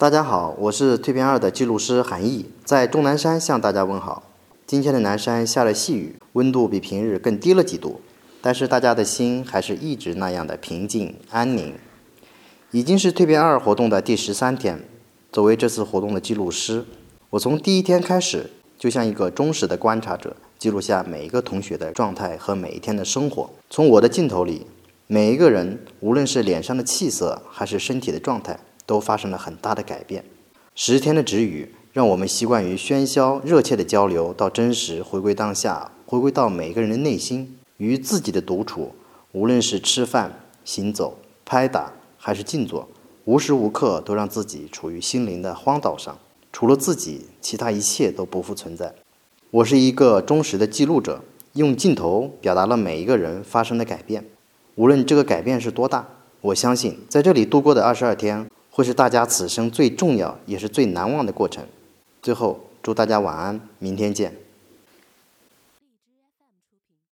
[0.00, 4.22] 大家好，我是蜕变二的记录师韩毅，在终南山向大家问好。
[4.64, 8.00] 今天的南山下了细雨，温度比平日更低了几度，
[8.40, 11.74] 但是大家的心还是一直那样的平静安宁。
[12.70, 14.84] 已经是蜕变二活动的第十三天，
[15.32, 16.84] 作为这次活动的记录师，
[17.30, 23.50] 我从第一天开始就像一个忠实的观察者，记录下每一个同学的状态和每一天的生活。
[23.68, 24.64] 从我的镜头里。
[25.10, 30.24] 每一个人，无论是脸上的气色还是身体的状态，都发生了很大的改变。
[30.74, 38.92] 十天的止语，让我们习惯于喧嚣热切的交流，到真实回归当下，回归到每个人的内心与自己的独处。
[39.32, 42.88] 无论是吃饭、行走、拍打还是静坐，
[43.26, 46.16] 无时无刻都让自己处于心灵的荒岛上，
[46.50, 48.94] 除了自己，其他一切都不复存在。
[49.50, 54.24] 我是一个忠实的记录者，用镜头表达了每一个人发生的改变。
[54.76, 56.08] 无论这个改变是多大，
[56.40, 61.64] 我相信在这里度过的二十二天会是大家此生最重要也是最难忘的过程。
[62.22, 64.32] 最后，祝大家晚安，明天见。